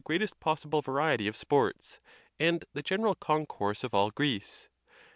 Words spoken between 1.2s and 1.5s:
of